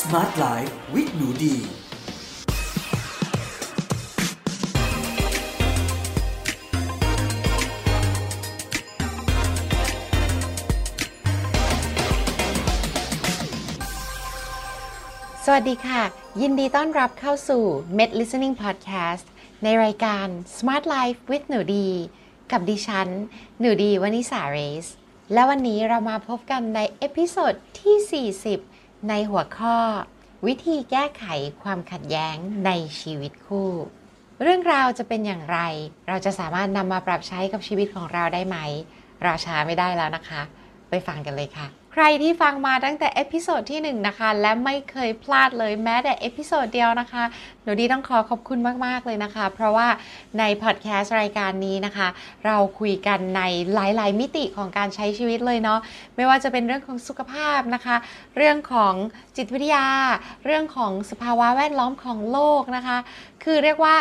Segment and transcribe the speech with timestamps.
[0.00, 1.56] Smart Life with หนูดี
[15.44, 16.02] สวัสดีค่ะ
[16.40, 17.64] ยินดีต้อนรับเข้าสู่
[17.98, 19.26] Med Listening Podcast
[19.62, 20.26] ในรายการ
[20.56, 21.88] Smart Life with หนูดี
[22.50, 23.08] กับดิฉัน
[23.60, 24.86] หนูดีวนิสาเรส
[25.32, 29.76] และวันนี้เรามาพบกันใน episode ที่ 40 ในหัวข้อ
[30.46, 31.24] วิธีแก้ไข
[31.62, 32.36] ความขัดแย้ง
[32.66, 33.70] ในชีวิตคู่
[34.42, 35.58] เรื่องราวจะเป็นอย่างไร
[36.08, 38.56] เราจะสามารถนำมาปรับใช้กับชีวิตของเราได้ไหม
[39.22, 40.42] เราช้าไม่ได้แล้วนะคะ
[40.90, 47.24] ไปฟังกันเลยค่ะ ใครที่ฟังมาตั้งแต่ episode ที่1นะคะ และไม่เคยพลาดเลยแม้แต่ episode เดียวนะคะ
[47.62, 49.88] หนูดีต้องขอขอบคุณมาก ๆ เลยนะคะ เพราะว่า
[50.38, 52.08] ในพอดแคสต์รายการนี้นะคะ
[52.46, 53.42] เราคุยกันใน
[53.74, 55.80] หลาย ๆ มิติของการใช้ชีวิตเลยเนาะ
[56.16, 57.96] ไม่ว่าจะเป็นเรื่องของสุขภาพนะคะ
[58.36, 58.94] เรื่องของ
[59.36, 59.86] จิตวิทยา
[60.44, 62.98] เรื่องของสภาวะแวดล้อมของโลกนะคะ
[63.44, 63.96] คือเรียกว่า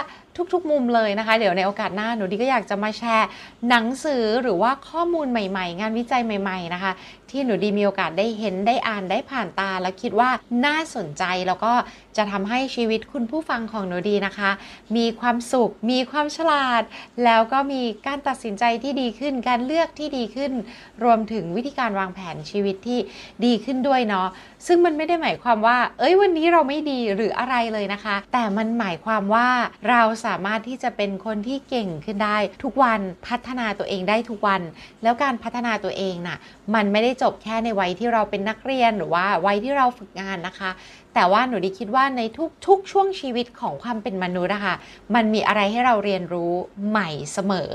[0.53, 3.27] ทุกๆ มุมเลยนะคะ เดี๋ยวในโอกาสหน้าหนูดีก็อยากจะมาแชร์
[3.69, 6.91] หนังสือหรือว่าข้อมูลใหม่ ๆ งานวิจัยใหม่ ๆ นะคะ
[7.31, 10.29] ที่หนูดีมีโอกาสได้เห็นได้อ่านได้ผ่านตา แล้วคิดว่า
[10.65, 11.71] น่าสนใจแล้วก็
[12.17, 14.51] จะทำให้ชีวิตคุณผู้ฟังของหนูดีนะคะ
[14.97, 16.83] มีความสุข มีความฉลาด
[17.25, 20.51] แล้วก็มีการตัดสินใจที่ดีขึ้น การเลือกที่ดีขึ้น
[21.03, 22.99] รวมถึงวิธีการวางแผนชีวิตที่
[23.45, 24.27] ดีขึ้นด้วยเนาะ
[24.67, 29.47] ซึ่งมันไม่ได้หมายความว่า เอ้ยวันนี้เราไม่ดีหรืออะไรเลยนะคะ แต่มันหมายความว่า
[29.89, 34.61] เราสามารถที่จะเป็นคนที่เก่งขึ้นได้ ทุกวันพัฒนาตัวเองได้ทุกวัน
[35.03, 36.37] แล้วการพัฒนาตัวเองน่ะ
[36.75, 40.69] มันไม่ได้จบแค่ในวัยที่เราเป็นนักเรียนหรือว่าวัยที่เราฝึกงานนะคะ
[41.15, 42.21] แต่ว่าหนูดีคิดว่าใน
[42.67, 44.75] ทุกๆ ช่วงชีวิตของความเป็นมนุษย์อะคะ
[45.15, 46.53] มันมีอะไรให้เราเรียนรู้
[46.89, 47.69] ใหม่เสมอ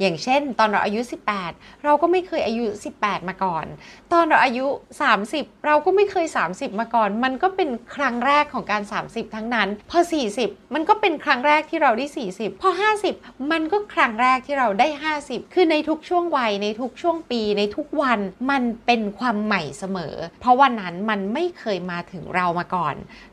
[0.00, 1.00] อย่างเช่น ตอนเราอายุ
[1.42, 2.64] 18 เราก็ไม่เคยอายุ
[2.98, 3.66] 18 มาก่อน
[4.12, 4.66] ตอนเราอายุ
[5.16, 9.98] 30 เราก็ไม่เคย 30 มาก่อน มันก็เป็นครั้งแรกของการ 30 ทั้งนั้น พอ
[10.36, 12.70] 40 มันก็เป็นครั้งแรกที่เราได้ 40 พอ
[13.10, 14.88] 50 มันก็ครั้งแรกที่เราได้
[15.22, 18.20] 50 คือในทุกช่วงวัยในทุกช่วงปีในทุกวัน
[18.50, 22.77] มันเป็นความใหม่เสมอ เพราะวันนั้นมันไม่เคยมาถึงเรามาก่อน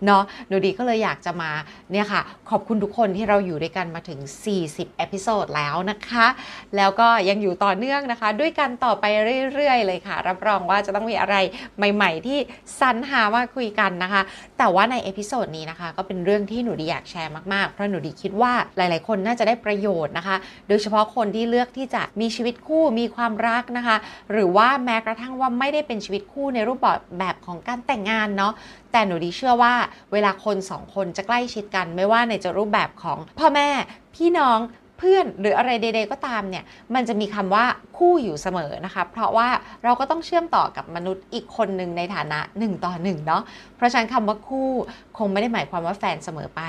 [0.06, 1.52] เนาะหนูดีก็เลยอยากจะมา
[1.92, 4.20] เนี่ยค่ะ ขอบคุณทุกคนที่เราอยู่ด้วยกันมาถึง
[4.60, 6.28] 40 episode แล้วนะคะ
[6.76, 9.06] แล้วก็ยังอยู่ต่อเนื่องนะคะ ด้วยกันต่อไป
[9.54, 11.36] เรื่อยๆ เลยค่ะ รับรองว่าจะต้องมีอะไร
[11.78, 12.40] ใหม่ ๆ ที่
[12.80, 14.22] สรรหามาคุยกันนะคะ
[14.58, 20.36] แต่ว่าใน episode นี้นะคะ ก็เป็นเรื่องที่หนูดีอยากแชร์มากๆ เพราะหนูดีคิดว่าหลายๆ คนน่าจะได้ประโยชน์นะคะ
[20.68, 23.96] โดยเฉพาะคนที่เลือกที่จะมีชีวิตคู่มีความรักนะคะ
[24.32, 26.80] หรือว่าแม้กระทั่งว่าไม่ได้เป็นชีวิตคู่ในรูป
[27.18, 28.54] แบบของการแต่งงานเนาะ
[28.96, 29.74] แต่หนูดีเชื่อว่า
[30.14, 33.70] เวลาคนสองคนจะใกล้ชิดกัน ไม่ว่าในจะรูปแบบของพ่อแม่
[34.16, 34.60] พี่น้อง
[34.98, 36.64] เพื่อนหรืออะไรใดๆก็ตามเนี่ย
[36.96, 37.66] มันจะมีคำว่า
[37.98, 39.50] คู่อยู่เสมอนะคะ เพราะว่า
[39.84, 43.44] เราก็ต้องเชื่อมต่อกับมนุษย์อีกคนหนึ่งในฐานะ1ต่อ1เนาะ
[43.76, 44.70] เพราะฉะนั้นคำว่าคู่
[45.18, 46.62] คงไม่ได้หมายความว่าแฟนเสมอไป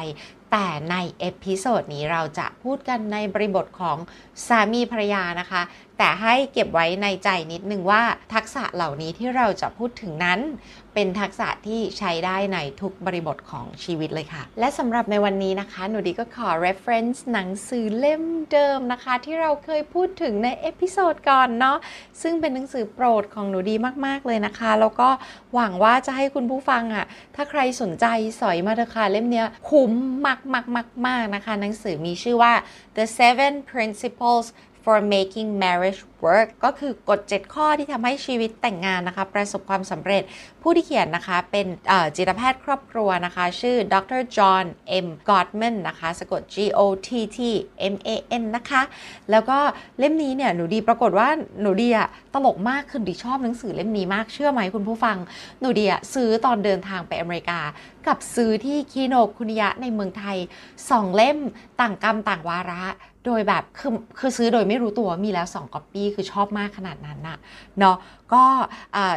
[0.53, 3.99] แต่ใน episode นี้เราจะพูดกันในบริบทของ
[4.47, 5.63] สามีภรรยานะคะ
[5.99, 8.03] แต่ให้เก็บไว้ในใจนิดนึงว่า
[8.35, 10.41] ทักษะเหล่านี้ที่เราจะพูดถึงนั้น
[10.95, 18.23] เป็นทักษะที่ใช้ได้ในทุกบริบทของชีวิตเลยค่ะ และสำหรับในวันนี้นะคะ หนูดีก็ขอ reference หนังสือเล่ม
[18.53, 21.79] เดิมนะคะ ที่เราเคยพูดถึงใน episode ก่อนเนาะ
[22.23, 23.75] ซึ่งเป็นหนังสือโปรดของหนูดี
[24.07, 25.09] มากๆเลยนะคะ แล้วก็
[25.55, 27.05] หวังว่าจะให้คุณผู้ฟังอะ่ะ
[27.35, 28.07] ถ้าใครสนใจ
[28.41, 29.93] สอยมาเถอะค่ะเล่มเนี้ยคุ้ม
[30.27, 32.53] มากมากมากมากนะคะ หนังสือมีชื่อว่า
[32.97, 34.47] The Seven Principles
[34.85, 40.23] for making marriage work ก็คือกฎ 7 ข้อที่ทำให้ชีวิตแต่งงานนะคะ ประสบความสำเร็จ
[40.69, 41.67] ผู้ที่เขียนนะคะเป็น
[42.17, 44.65] จิตแพทย์ครอบครัวนะคะ ชื่อดรจอห์น
[45.05, 45.07] M.
[45.29, 47.39] Gottman นนะคะ สะกด G O T T
[47.93, 48.09] M A
[48.41, 48.83] N นะคะ
[49.31, 49.59] แล้วก็
[49.99, 51.29] เล่มนี้เนี่ยหนูดีปรากฏว่า
[51.61, 55.17] หนูดีอะตลกมากคือดีชอบหนังสือเล่มนี้มากเชื่อไหมคุณผู้ฟัง
[55.61, 57.61] หนูดีอะซื้อตอนเดินทางไปอเมริกา
[58.07, 60.37] กับซื้อที่คีโนคุนิยะในเมืองไทย
[60.91, 61.39] สองเล่ม
[61.81, 62.85] ต่างกรรมต่างวาระ
[63.29, 67.39] โดยแบบคือคือซื้อโดยไม่รู้ตัวมีแล้ว2ก๊อปปี้คือชอบมากขนาดนั้นน่ะ
[67.79, 67.97] เนาะ
[68.33, 68.45] ก็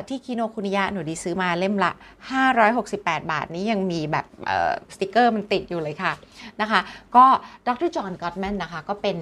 [0.08, 1.92] ที่คิโนคุนิยะหนูดีซื้อมาเล่มละ
[2.62, 4.26] 568 บาทนี้ยังมีแบบ
[4.94, 6.14] สติกเกอร์มันติดอยู่เลยค่ะ
[6.62, 6.80] นะคะ
[7.16, 7.26] ก็
[7.68, 9.18] ดรจอห์นกอตแมนนะคะก็เป็น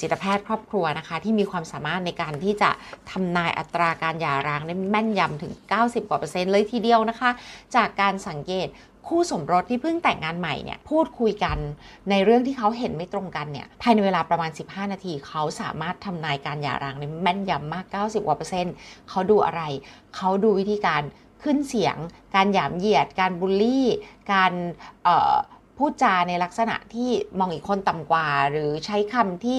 [0.00, 2.70] จิตแพทย์ครอบครัวนะคะที่มีความสามารถในการที่จะ
[3.10, 7.30] ทำนายอัตราการหย่าร้างได้แม่นยำถึง 90 กว่าเปอร์เซ็นต์เลยทีเดียวนะคะ
[7.76, 8.68] จากการสังเกต
[9.08, 11.58] คู่สมรสที่เพิ่งแต่งงานใหม่เนี่ยพูดคุยกัน
[12.10, 18.74] ในเรื่องที่เขาเห็นไม่ตรงกันเนี่ยภายในเวลาประมาณ 15 นาที เขาสามารถทำนายการหย่าร้างได้แม่นยำมาก 90กว่าเปอร์เซ็นต์
[19.08, 19.62] เขาดูอะไร
[20.16, 21.02] เขาดูวิธีการ
[21.42, 21.96] ขึ้นเสียง
[22.34, 23.86] การหยามเหยียด การบูลลี่
[24.32, 24.52] การ
[25.84, 29.58] พูดจาในลักษณะที่มองอีกคนต่ำกว่า หรือใช้คำที่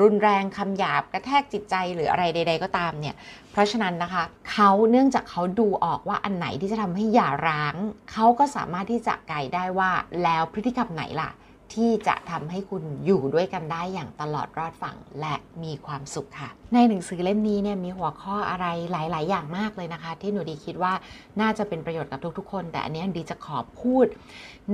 [0.00, 3.14] รุนแรงคำหยาบกระแทกจิตใจหรืออะไรใด ๆ ก็ตามเนี่ย
[3.52, 7.76] เพราะฉะนั้นนะคะเขาเนื่องจากเขาดูออกว่าอันไหนที่จะทำให้หย่าร้าง
[8.12, 9.90] เขาก็สามารถที่จะไกด์ได้ว่า
[10.22, 11.30] แล้วพฤติกรรมไหนล่ะ
[11.74, 20.92] ที่จะทำให้คุณอยู่ด้วยกันได้อย่างตลอดรอดฝั่งและมีความสุขค่ะ ในหนังสือเล่มนี้เนี่ยมีหัวข้ออะไรหลาย ๆ อย่างมากเลยนะคะ ที่หนูดีคิดว่า
[21.40, 24.06] น่าจะเป็นประโยชน์กับทุก ๆ คน แต่อันนี้ดีจะขอพูด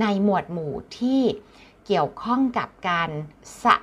[0.01, 1.21] ในหมวดหมู่ที่
[1.85, 3.09] เกี่ยวข้องกับการ
[3.63, 3.75] สะ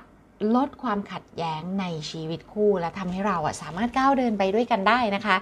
[0.55, 5.35] ลดความขัดแย้งในชีวิตคู่และทำให้เราอะสามารถก้าวเดินไปด้วยกันได้นะคะ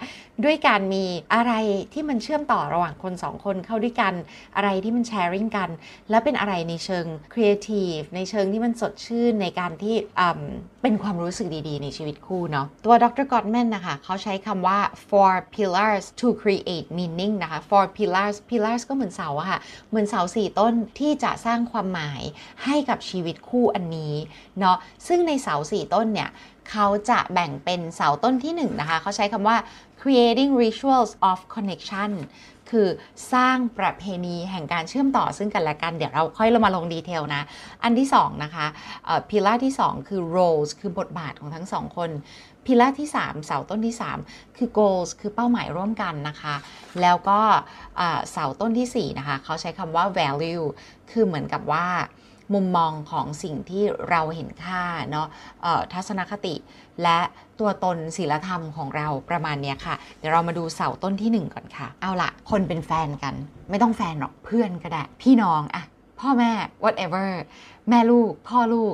[0.44, 1.54] ด้วยการมีอะไร
[1.94, 4.14] ที่มันเชื่อมต่อระหว่างคนสองคนเข้าด้วยกัน
[4.56, 5.70] อะไรที่มันแชร์ริ่งกัน
[6.10, 9.96] และเป็นอะไรในเชิงครีเอทีฟในเชิงที่มันสดชื่นในการที่
[10.82, 14.80] เป็นความรู้สึกดีๆ ในชีวิตคู่เนาะตัวดรกอตแมนนะคะเขาใช้คำว่า
[15.10, 19.60] four pillars to create meaning นะคะ four pillars pillars ก็เหมือนเสาอะค่ะ
[19.90, 22.22] เหมือนเสาสี่ต้นที่จะสร้างความหมาย
[22.64, 24.14] ให้กับชีวิตคู่อันนี้
[24.60, 26.30] เนาะซึ่งในเสาสี่ต้นเนี่ย
[26.70, 29.58] เขาจะแบ่งเป็นเสาต้นที่1นนะคะ เขาใช้คำว่า
[30.02, 32.12] creating rituals of connection
[32.70, 32.88] คือ
[33.34, 37.42] สร้างประเพณีแห่งการเชื่อมต่อซึ่งกันและกัน เดี๋ยวเราค่อยเรามาลงดีเทลนะ
[37.84, 38.66] อันที่ 2 นะคะ
[39.30, 42.10] พิลาที่ 2 คือ roles คือบทบาทของทั้งสองคน
[42.66, 43.96] พิลาที่ 3 เสาต้นที่
[44.26, 46.56] 3 คือ goals คือเป้าหมายร่วมกันนะคะ
[47.02, 47.40] แล้วก็
[48.32, 50.66] เสาต้นที่ 4 นะคะ เขาใช้คำว่า value
[51.12, 51.88] คือเหมือนกับว่า
[52.54, 55.28] มุมมองของสิ่งที่เราเห็นค่าเนาะ
[55.94, 56.56] ทัศนคติ
[57.04, 57.20] และ
[57.60, 63.34] ตัวตนศีลธรรมของเราประมาณนี้ค่ะ เดี๋ยวเรามาดูเสาต้นที่ 1 ก่อนค่ะ เอาละคนเป็นแฟนกัน
[63.70, 65.84] ไม่ต้องแฟนหรอกเพื่อนก็ได้ พี่น้องอะ
[66.20, 66.52] พ่อแม่
[66.84, 67.30] whatever
[67.90, 68.94] แม่ลูก พ่อลูก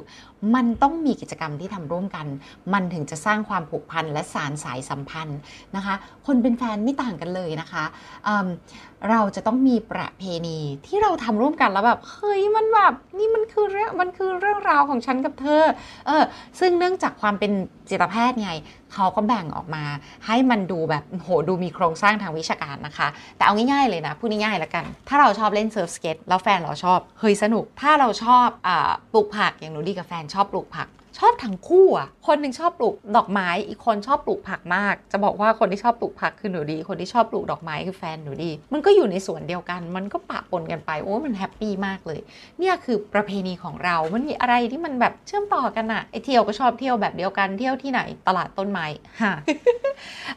[0.55, 2.25] มันต้องมีกิจกรรมที่ทำร่วมกัน
[2.73, 5.39] มันถึงจะสร้างความผูกพันและสานสายสัมพันธ์
[5.75, 5.95] นะคะ
[6.25, 7.83] คนเป็นแฟนไม่ต่างกันเลยนะคะ
[8.25, 15.63] เราจะต้องมีประเพณีที่เราทำร่วมกันแล้วแบบเฮ้ยมันแบบนี่มันคือเรื่องมันคือเรื่องราวของฉันกับเธอ
[16.07, 16.23] เออ
[16.59, 17.51] ซึ่งเนื่องจากความเป็น
[17.89, 18.51] จิตแพทย์ไง
[18.93, 19.83] เขาก็แบ่งออกมา
[20.25, 28.69] ให้มันดูแบบโหดูมีโครงสร้างทางวิชาการนะคะ แต่เอาง่ายๆเลยนะพูดง่ายๆแล้วกัน ถ้าเราชอบเล่นเซิร์ฟสเก็ตแล้วแฟนเราชอบเฮ้ยสนุก ถ้าเราชอบอ
[29.13, 30.87] ปลูกผักอย่างหนูดีกับแฟนชอบปลูกผัก
[31.19, 42.19] ชอบทั้งคู่อะ คนหนึ่งชอบปลูกดอกไม้ อีกคนชอบปลูกผักมาก จะบอกว่าคนที่ชอบปลูกผักคือหนูดี คนที่ชอบปลูกดอกไม้คือแฟนหนูดี มันก็อยู่ในสวนเดียวกัน มันก็ปะปนกันไป โอ้ มันแฮปปี้มากเลย
[42.59, 48.85] เนี่ยคือประเพณีของเรา มันมีอะไรที่มันแบบเชื่อมต่อกันอะไอเที่ยวก็ชอบเที่ยวแบบเดียวกัน เที่ยวที่ไหน ตลาดต้นไม้
[49.23, 49.33] ฮะ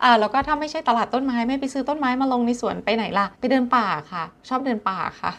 [0.03, 5.31] อ่า แล้วก็ถ้าไม่ใช่ตลาดต้นไม้ ไม่ไปซื้อต้นไม้มาลงในสวนไปไหนล่ะ ไปเดินป่าค่ะ ชอบเดินป่าค่ะ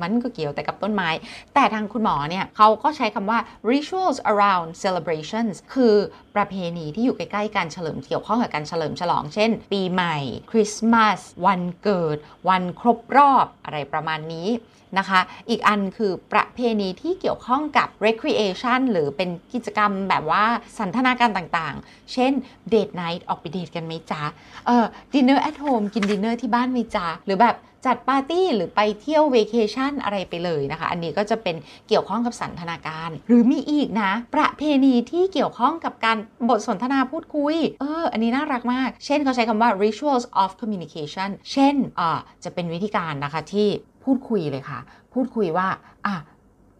[0.00, 1.08] มันก็เกี่ยวแต่กับต้นไม้
[1.54, 3.38] แต่ทางคุณหมอเนี่ยเขาก็ใช้คำว่า
[3.70, 5.94] rituals around celebrations คือ
[6.36, 10.16] ประเพณีที่อยู่ใกล้ๆการเฉลิมเกี่ยวข้องกับการเฉลิมฉลอง เช่น ปีใหม่
[10.50, 12.16] คริสต์มาส วันเกิด
[12.48, 14.48] วันครบรอบอะไรประมาณนี้
[14.98, 15.20] นะคะ
[15.50, 20.44] อีกอันคือประเพณีที่เกี่ยวข้องกับ recreation หรือเป็นกิจกรรมแบบว่า
[20.78, 22.32] สันทนาการต่างๆ เช่น
[22.72, 24.22] date night ออกไปเดทกันไหมจ๊ะ
[24.66, 31.56] เออ dinner at home กินดินเนอร์ที่บ้านไหมจ๊ะ หรือแบบ จัดปาร์ตี้หรือไปเที่ยวเวเคชันอะไรไปเลยนะคะ อันนี้ก็จะเป็น
[31.88, 36.16] เกี่ยวข้องกับสันทนาการ หรือมีอีกนะ ประเพณีที่เกี่ยวข้องกับการ
[36.48, 43.68] บทสนทนาพูดคุย เออ อันนี้น่ารักมาก เช่นเขาใช้คำว่า rituals of communication เช่นอ่าจะเป็นวิธีการนะคะที่
[44.04, 44.78] พูดคุยเลยค่ะ
[45.14, 45.68] พูดคุยว่า
[46.06, 46.16] อะ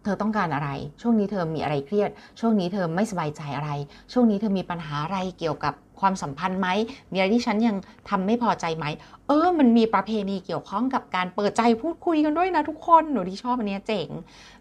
[0.03, 0.69] เธอต้องการอะไร
[1.01, 2.09] ช่วงนี้เธอมีอะไรเครียด
[2.39, 3.69] ช่วงนี้เธอไม่สบายใจอะไร
[4.13, 6.67] ช่วงนี้เธอมีปัญหาอะไรเกี่ยวกับความสัมพันธ์ไหม
[7.11, 7.75] มีอะไรที่ฉันยัง
[8.09, 8.85] ทำไม่พอใจไหม
[9.27, 14.09] เออ มันมีประเพณีเกี่ยวข้องกับการเปิดใจพูดคุยกันด้วยนะทุกคน หนูที่ชอบอันนี้เจ๋ง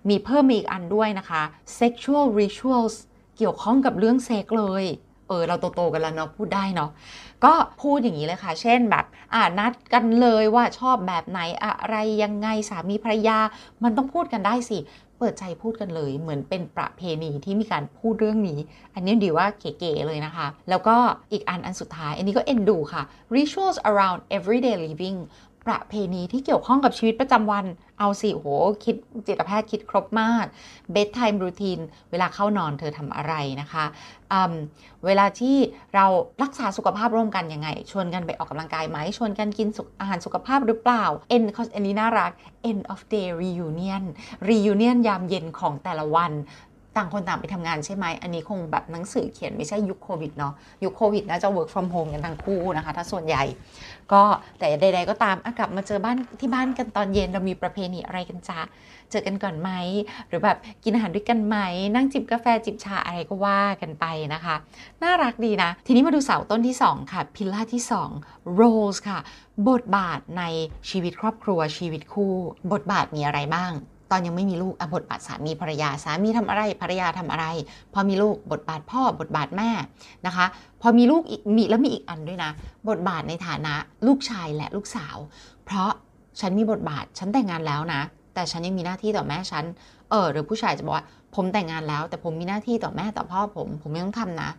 [0.08, 1.42] มีเพิ่มอีกอันด้วยนะคะ
[1.78, 2.94] sexual rituals
[3.36, 4.84] เกี่ยวข้องกับเรื่องเซ็กเลย
[5.28, 6.90] เออ เราโตๆกันแล้วเนาะ พูดได้เนาะ
[7.44, 13.38] ก็พูดอย่างนี้เลยค่ะ เช่นแบบ อ่านัดกันเลยว่าชอบแบบไหนอะไรยังไงสามีภรรยา
[13.82, 14.78] มันต้องพูดกันได้สิ
[15.20, 18.58] เปิดใจพูดกันเลย เหมือนเป็นประเพณีที่มีการพูดเรื่องนี้
[18.94, 20.96] อันนี้ดีว่าเก๋ๆเลยนะคะ แล้วก็
[21.32, 23.02] อีกอันอันสุดท้าย อันนี้ก็เอ็นดูค่ะ
[23.36, 25.18] rituals around everyday living
[25.66, 27.64] ประเพณีที่เกี่ยวข้องกับชีวิตประจำวัน
[27.98, 28.46] เอาสิโห
[28.84, 30.44] คิดจิตแพทย์คิดครบมาก
[30.94, 33.84] bedtime routine เวลาเข้านอนเธอทำอะไรนะคะ
[35.06, 35.56] เวลาที่
[35.94, 36.06] เรา
[36.42, 39.68] รักษาสุขภาพร่วมกันยังไง ชวนกันไปออกกำลังกายไหม ชวนกันกิน
[40.00, 41.04] อาหารสุขภาพหรือเปล่า
[41.36, 42.32] end อันนี้น่ารัก
[42.70, 44.04] end of day reunion
[44.48, 46.32] reunion ยามเย็นของแต่ละวัน
[46.96, 50.52] ต่างคนต่างไปทำงานใช่ไหม อันนี้คงแบบหนังสือเขียนไม่ใช่ยุคโควิดเนาะ
[50.84, 53.44] ยุคโควิดน่าจะ work from home กันทั้งคู่นะคะ ถ้าส่วนใหญ่
[54.12, 54.22] ก็
[54.58, 58.60] แต่ใด ๆ ก็ตามกลับมาเจอบ้านที่บ้านกันตอนเย็นเรามีประเพณีอะไรกันจ้า
[59.10, 59.70] เจอกันก่อนไหม
[60.28, 61.56] หรือแบบกินอาหารด้วยกันไหม
[61.94, 64.04] นั่งจิบกาแฟจิบชาอะไรก็ว่ากันไป
[64.34, 64.56] นะคะ
[65.02, 67.82] น่ารักดีนะ ทีนี้มาดูเสาต้นที่ 2 ค่ะ พิลล่าที่
[68.20, 69.18] 2 roles ค่ะ
[69.68, 70.42] บทบาทใน
[70.90, 72.32] ชีวิตครอบครัวชีวิตคู่
[72.72, 73.72] บทบาทมีอะไรบ้าง
[74.10, 77.46] ตอนยังไม่มีลูกบทบาทสามีภรรยาสามีทำอะไรภรรยาทำอะไร
[77.94, 79.70] พอมีลูกบทบาทพ่อบทบาทแม่
[80.26, 80.46] นะคะ
[80.80, 82.50] พอมีลูกอีกมีแล้วมีอีกอันด้วยนะ
[82.88, 83.74] บทบาทในฐานะ
[84.06, 85.16] ลูกชายและลูกสาว
[85.64, 85.90] เพราะ
[86.40, 88.02] ฉันมีบทบาทฉันแต่งงานแล้วนะ
[88.34, 89.64] แต่ฉันยังมีหน้าที่ต่อแม่ฉัน
[90.10, 94.50] เออหรือผู้ชายจะบอกว่าผมแต่งงานแล้ว แต่ผมมีหน้าที่ต่อแม่ต่อพ่อผม ผมไม่ต้องทำนะ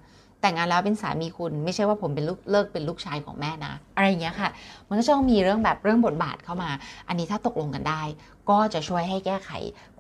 [0.42, 4.50] แต่งงานแล้วเป็นสามีคุณไม่ใช่ว่าผมเป็นลูกเลิกเป็นลูกชายของแม่นะ อะไรอย่างเงี้ยค่ะ
[4.88, 6.70] มันก็จะต้องมีเรื่องแบบเรื่องบทบาทเข้ามา
[7.08, 8.02] อันนี้ถ้าตกลงกันได้
[8.50, 9.50] ก็จะช่วยให้แก้ไข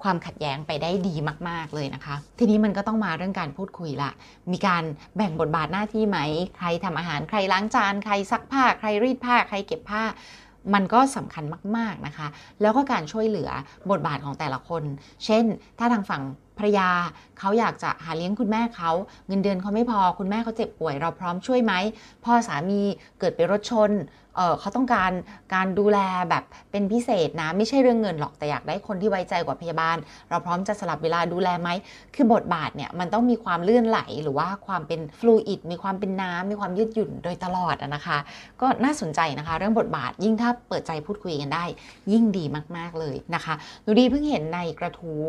[0.01, 1.15] ความขัดแย้งไปได้ดี
[1.49, 4.11] มาก ๆเลยนะคะ ทีนี้มันก็ต้องมาเรื่องการพูดคุยละ
[4.51, 4.83] มีการ
[5.17, 6.19] แบ่งบทบาทหน้าที่ไหม
[6.57, 10.03] ใครทำอาหารใครล้างจานใครซักผ้า ใครรีดผ้า ใครเก็บผ้า
[10.73, 11.43] มันก็สำคัญ
[11.77, 12.27] มาก ๆ นะคะ
[12.61, 13.49] แล้วก็การช่วยเหลือ
[13.91, 14.83] บทบาทของแต่ละคน
[15.25, 15.43] เช่น
[15.79, 16.21] ถ้าทางฝั่ง
[16.57, 16.89] ภรรยา
[17.39, 18.91] เขาอยากจะหาเลี้ยงคุณแม่เขา
[19.27, 21.73] เงินเดือนเขาไม่พอคุณแม่เขาเจ็บป่วยเราพร้อมช่วยไหม
[22.25, 22.81] พ่อสามี
[23.19, 23.91] เกิดไปรถชน
[24.35, 25.11] เเขาต้องการ
[25.53, 29.97] การดูแลแบบเป็นพิเศษนะ ไม่ใช่เรื่องเงินหรอกแต่อยากได้คนที่ไว้ใจกว่าพยาบาล
[30.29, 31.69] เราพร้อมจะสลับเวลาดูแลไหม
[32.15, 38.17] คือบทบาทเนี่ยมันต้องมีความเลื่อนไหลหรือว่าความเป็นฟลูอิดมีความเป็นน้ำมีความยืดหยุ่นโดยตลอดนะคะ
[38.61, 41.65] ก็น่าสนใจนะคะ เรื่องบทบาทยิ่งถ้าเปิดใจพูดคุยกันได้
[42.11, 42.45] ยิ่งดี
[42.77, 43.53] มากๆเลยนะคะ
[43.85, 45.25] ดูดีเพิ่งเห็นในกระทู้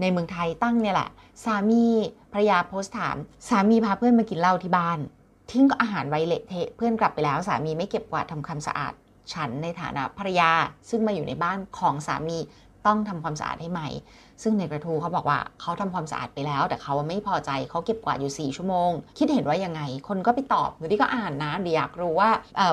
[0.00, 1.10] ในเมืองไทยตั้งเนี่ยแหละ
[1.44, 1.84] สามี
[2.32, 3.16] ภรรยาโพสต์ถาม
[3.48, 4.98] สามีพาเพื่อนมากินเหล้าที่บ้าน
[5.50, 8.92] ทิ้งอาหารไว้เละเทะเพื่อนกลับไปแล้ว สามีไม่เก็บกวาดทำความสะอาด
[9.32, 10.50] ฉันในฐานะภรรยา
[10.90, 12.38] ซึ่งมาอยู่ในบ้านของสามี
[12.86, 13.88] ต้องทำความสะอาดให้ใหม่
[14.42, 22.30] ซึ่งในกระทู้เขาบอกว่าเขาทำความสะอาดไปแล้ว แต่เขาไม่พอใจเขาเก็บกวาดอยู่ 4 ชั่วโมง คิดเห็นว่ายังไง คนก็ไปตอบหรือที่ก็อ่านนะเดี๋ยวอยากรู้ว่า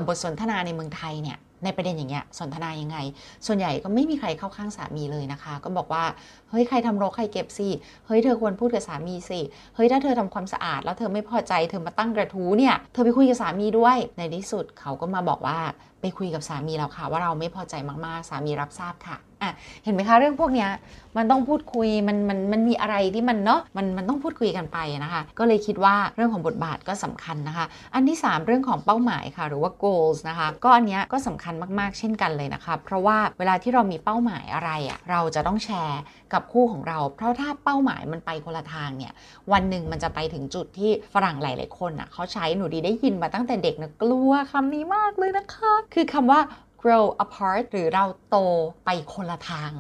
[0.08, 2.98] บทสนทนาในเมืองไทยเนี่ย ในประเด็นอย่างเงี้ยสนทนายังไง
[3.46, 6.04] ส่วนใหญ่ก็ไม่มีใครเข้าข้างสามีเลยนะคะ ก็บอกว่า
[6.50, 7.68] เฮ้ยใครทำรกใครเก็บสิ
[8.06, 9.40] เฮ้ยเธอควรพูดกับสามีสิ
[9.76, 15.60] เฮ้ยถ้าเธอทำความสะอาด แล้วเธอไม่พอใจเธอมาตั้งกระทู้เนี่ยเธอไปคุยกับสามีด้วย ในที่สุดเขาก็มาบอกว่า
[16.02, 20.70] ไปคุยกับสามีแล้วค่ะ ว่าเราไม่พอใจมากๆ สามีรับทราบค่ะ อะเห็นไหมคะเรื่องพวกเนี้ย
[21.18, 36.02] มันต้องพูดคุยมันมันมันมีอะไรที่มันเนาะมันมันต้องพูดคุยกันไปนะคะ ก็เลยคิดว่าเรื่องของบทบาทก็สำคัญนะคะ อันที่ 3 เรื่องของเป้าหมายค่ะ หรือว่า goals นะคะก็อันเนี้ยก็สำคัญมากๆ เช่นกันเลยนะคะเพราะว่าเวลาที่เรามีเป้าหมายอะไรอะ่ะเราจะต้องแชร์
[36.34, 39.14] กับคู่ของเรา เพราะถ้าเป้าหมายมันไปคนละทางเนี่ย
[39.52, 46.40] วันหนึ่งมันจะไปถึงจุดที่ฝรั่งหลาย ๆ คนอะเขาใช้หนูดีได้ยินมาตั้งแต่เด็กนะกลัวคำนี้มากเลยนะคะ คือคำว่า
[46.84, 48.38] grow apart หรือเราโต
[48.86, 49.72] ไปคนละทาง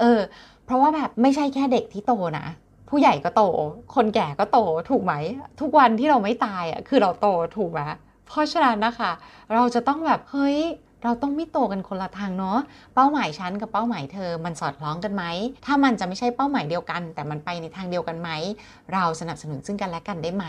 [0.00, 0.20] เออ
[0.64, 2.46] เพราะว่าแบบไม่ใช่แค่เด็กที่โตนะ
[2.88, 3.42] ผู้ใหญ่ก็โต
[3.94, 4.58] คนแก่ก็โต
[4.90, 5.14] ถูกไหม
[5.60, 7.80] ทุกวันที่เราไม่ตายอะคือเราโตถูกไหม
[8.26, 9.10] เพราะฉะนั้นนะคะ
[9.54, 10.58] เราจะต้องแบบเฮ้ย
[11.02, 12.58] เราต้องไม่โตกันคนละทางเนาะ
[12.94, 15.24] เป้าหมายฉันกับเป้าหมายเธอ มันสอดคล้องกันไหม
[15.66, 18.30] ถ้ามันจะไม่ใช่เป้าหมายเดียวกัน แต่มันไปในทางเดียวกันไหม
[18.92, 20.46] เราสนับสนุนซึ่งกันและกันได้ไหม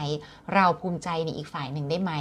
[0.54, 2.12] เราภูมิใจในอีกฝ่ายหนึ่งได้ไหม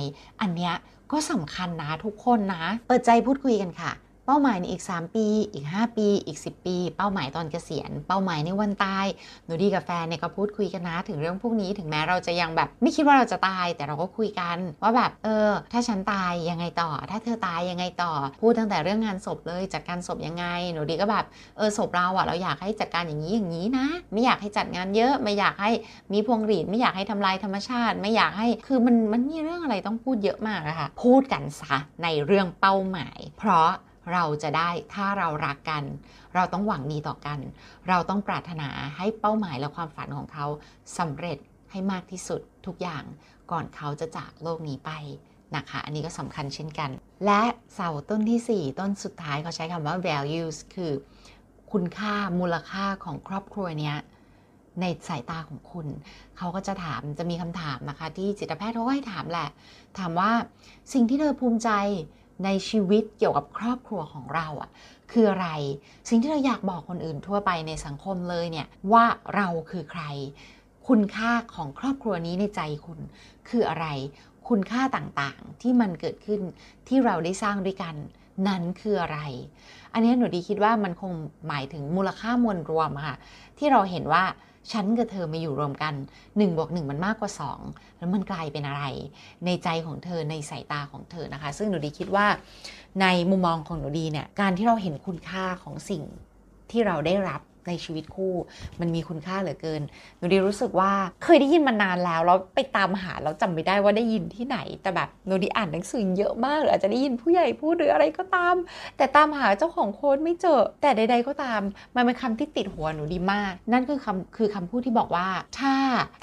[0.41, 0.75] อันเนี้ย
[1.13, 3.93] ก็สำคัญนะทุกคนนะ เปิดใจพูดคุยกันค่ะ
[4.31, 9.07] ป้าหมายในอีก 3 ปี อีก 5 ปี อีก 10 ปี เป้าหมายตอนเกษียณ เป้าหมายในวันตาย
[9.45, 21.25] หนูดีกับแฟนเนี่ยก็พูดคุยกันนะถึงเรื่องพวกนี้ถึงแม้เราจะยังแบบ ไม่คิดว่าเราจะตาย แต่เราก็คุยกันว่าแบบเออ ถ้าฉันตายยังไงต่อ ถ้าเธอตายยังไงต่อ พูดตั้งแต่เรื่องงานศพเลยจัดการศพยังไง หนูดีก็แบบ
[21.57, 25.71] เออศพเราอะเราอยากให้จัดการอย่างนี้อย่างนี้นะ ไม่อยากให้จัดงานเยอะไม่อยากให้
[26.13, 33.71] มีพวงหรีดไม่อยากให้ทำลายธรรมชาติ ไม่อยากให้คือมันมันมีเรื่องอะไรต้องพูดเยอะมากอะค่ะพูดกันซะในเรื่องเป้าหมาย เพราะ
[34.13, 35.85] เราจะได้ถ้าเรารักกัน
[36.35, 37.39] เราต้องหวังดีต่อกัน
[37.89, 40.47] เราต้องปรารถนาให้เป้าหมายและความฝันของเขา
[40.99, 41.39] สำเร็จ
[41.71, 43.05] ให้มากที่สุดทุกอย่าง
[43.51, 44.91] ก่อนเขาจะจากโลกนี้ไป
[45.57, 46.91] นะคะ อันนี้ก็สำคัญเช่นกัน
[47.27, 47.43] และ
[47.75, 50.93] เสาต้นที่ 4 ต้นสุดท้ายเขาใช้คำว่า values คือ
[51.73, 53.97] คุณค่ามูลค่าของครอบครัวเนี้ย
[54.81, 55.87] ในสายตาของคุณ
[56.37, 59.49] เขาก็จะถามจะมีคำถามนะคะ ที่จิตแพทย์เขาให้ถามแหละ
[59.99, 60.31] ถามว่า
[60.93, 61.71] สิ่งที่เธอภูมิใจ
[62.45, 64.71] ในชีวิตเกี่ยวกับครอบครัวของเราอะ่ะ
[65.13, 65.49] คืออะไร
[66.09, 69.05] สิ่งที่เราอยากบอกคนอื่นทั่วไปในสังคมเลยเนี่ยว่า
[69.35, 70.03] เราคือใคร
[70.89, 72.99] คุณค่าของครอบครัวนี้ในใจคุณ
[73.49, 73.87] คืออะไร
[74.49, 76.41] คุณค่าต่างๆที่มันเกิดขึ้น
[76.89, 77.95] ที่เราได้สร้างด้วยกัน
[78.49, 79.21] นั้นคืออะไร
[79.93, 81.13] อันนี้หนูดีคิดว่ามันคง
[81.49, 83.17] หมายถึงมูลค่ามวลรวมค่ะ
[83.59, 84.25] ที่เราเห็นว่า
[84.73, 87.31] ฉันกับเธอมาอยู่รวมกัน1บวก1มันมากกว่า
[87.65, 88.85] 2 แล้วมันกลายเป็นอะไร
[89.45, 92.27] ในใจของเธอในสายตาของเธอนะคะ ซึ่งหนูดีคิดว่า
[93.01, 96.03] ในมุมมองของหนูดีเนี่ยการที่เราเห็นคุณค่าของสิ่ง
[96.71, 98.35] ที่เราได้รับ ในชีวิตคู่
[98.81, 99.83] มันมีคุณค่าเหลือเกิน
[100.19, 100.93] หนูดีรู้สึกว่า
[101.25, 108.55] เคยได้ยินมานานแล้วแล้วไปตามหาแล้วจำไม่ได้ว่าได้ยินที่ไหน แต่แบบหนูดีอ่านหนังสือเยอะมากหรืออาจจะได้ยินผู้ใหญ่พูดหรืออะไรก็ตาม
[108.97, 111.61] แต่ตามหาเจ้าของโค้ดไม่เจอ แต่ใด ๆก็ตาม
[111.97, 115.75] มันเป็นคำที่ติดหัวหนูดีมาก นั่นคือคำคือคำพูดที่บอกว่า ถ้า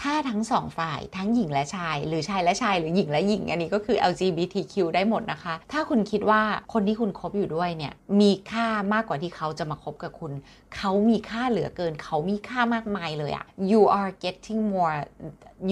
[0.03, 6.41] ถ้าทั้งสองฝ่ายทั้งหญิงและชาย หรือชายและชาย หรือหญิงและหญิง อันนี้ก็คือ LGBTQ ได้หมดนะคะ ถ้าคุณคิดว่า
[6.73, 10.31] คนที่คุณคบอยู่ด้วยเนี่ยมีค่ามากกว่าที่เขาจะมาคบกับคุณ
[10.75, 14.95] เขามีค่าเหลือเกิน เขามีค่ามากมายเลยอะ you are getting more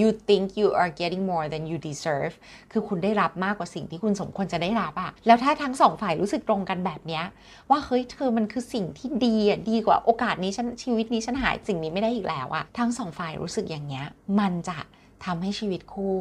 [0.00, 2.34] you think you are getting more than you deserve
[2.72, 7.24] คือคุณได้รับมากกว่าสิ่งที่คุณสมควรจะได้รับอะแล้วถ้าทั้งสองฝ่ายรู้สึกตรงกันแบบเนี้ย
[7.70, 14.06] ว่าเฮ้ยเธอมันคือสิ่งที่ดีอะดีกว่าโอกาสนี้ฉันชีวิตนี้ฉันหายสิ่งนี้ไม่ได้อีกแล้วอะทั้งสองฝ่ายรู้สึกอย่างเงี้ย
[14.40, 14.78] มันจะ
[15.24, 16.14] ทำให้ชีวิตคู่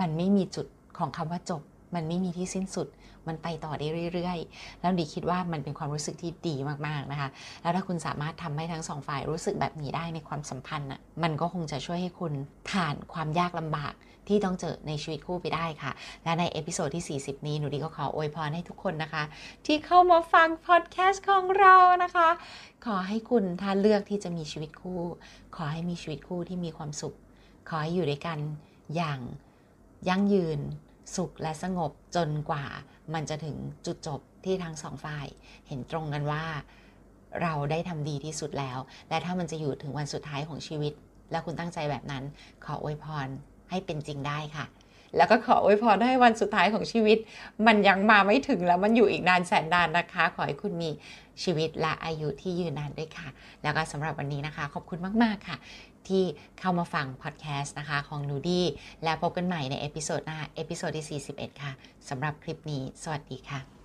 [0.00, 0.66] มันไม่มีจุด
[0.98, 1.62] ของคำว่าจบ
[1.94, 2.86] มันไม่มีที่สิ้นสุด
[3.28, 7.28] มันไปต่อได้เรื่อยๆ แล้วดีคิดว่ามันเป็นความรู้สึกที่ดีมากๆนะคะ
[7.62, 12.32] แล้วถ้าคุณสามารถทำให้ทั้งสองฝ่ายรู้สึกแบบนี้ได้ในความสัมพันธ์น่ะมันก็คงจะช่วยให้คุณ
[12.70, 13.94] ผ่านความยากลำบาก
[14.28, 15.92] ที่ต้องเจอในชีวิตคู่ไปได้ค่ะ
[16.24, 19.22] และใน episode ที่ 40 นี้หนูดีก็ขออวยพรให้ทุกคนนะคะ
[19.66, 21.74] ที่เข้ามาฟังพอดแคสต์ของเรา
[22.04, 22.28] นะคะ
[22.86, 25.00] ขอให้คุณถ้าเลือกที่จะมีชีวิตคู่
[25.56, 27.14] ขอให้มีชีวิตคู่ที่มีความสุข
[27.68, 28.38] ขอให้อยู่ด้วยกัน
[28.96, 29.20] อย่าง
[30.08, 30.60] ยั่งยืน
[31.16, 32.64] สุขและสงบจนกว่า
[33.14, 35.26] มันจะถึงจุดจบที่ทั้งสองฝ่าย
[35.68, 36.44] เห็นตรงกันว่า
[37.42, 40.92] เราได้ทำดีที่สุดแล้ว และถ้ามันจะอยู่ถึงวันสุดท้ายของชีวิต
[41.30, 42.24] แล้วคุณตั้งใจแบบนั้น
[42.64, 43.28] ขออวยพร
[43.70, 44.66] ให้เป็นจริงได้ค่ะ
[45.16, 47.18] แล้วก็ขออวยพรให้วันสุดท้ายของชีวิต
[47.66, 50.90] มันยังมาไม่ถึงแล้วมันอยู่อีกนานแสนนานนะคะ ขอให้คุณมี
[51.42, 53.28] ชีวิตและอายุที่ยืนนานด้วยค่ะ
[53.62, 55.56] แล้วก็สำหรับวันนี้นะคะ ขอบคุณมาก ๆ ค่ะ
[56.08, 56.24] ที่
[56.58, 58.66] เข้ามาฟังพอดแคสต์นะคะของหนูดี
[59.04, 61.72] และพบกันใหม่ใน episode หน้า episode ที่ 41 ค่ะ
[62.08, 63.79] สำหรับคลิปนี้ สวัสดีค่ะ